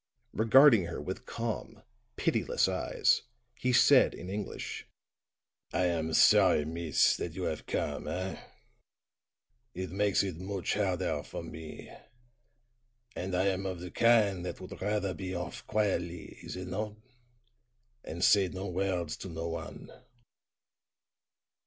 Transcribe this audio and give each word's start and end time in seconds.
Regarding 0.33 0.85
her 0.85 0.99
with 0.99 1.27
calm, 1.27 1.83
pitiless 2.15 2.67
eyes, 2.67 3.21
he 3.53 3.71
said 3.71 4.15
in 4.15 4.31
English: 4.31 4.87
"I 5.71 5.85
am 5.85 6.15
sorry, 6.15 6.65
mees, 6.65 7.15
that 7.17 7.35
you 7.35 7.43
have 7.43 7.67
come, 7.67 8.07
eh? 8.07 8.39
Eet 9.75 9.91
makes 9.91 10.23
eet 10.23 10.37
mooch 10.37 10.73
harder 10.73 11.21
for 11.21 11.43
me. 11.43 11.93
And 13.15 13.35
I 13.35 13.45
am 13.49 13.67
of 13.67 13.79
the 13.79 13.91
kind 13.91 14.43
that 14.43 14.59
would 14.59 14.81
rather 14.81 15.13
be 15.13 15.35
off 15.35 15.67
quietly, 15.67 16.39
is 16.41 16.55
it 16.55 16.67
not? 16.67 16.95
and 18.03 18.23
say 18.23 18.47
no 18.47 18.65
words 18.65 19.15
to 19.17 19.29
no 19.29 19.49
one." 19.49 19.93